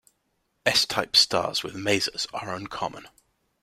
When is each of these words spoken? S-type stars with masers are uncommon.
S-type 0.65 1.15
stars 1.15 1.61
with 1.61 1.75
masers 1.75 2.25
are 2.33 2.55
uncommon. 2.55 3.07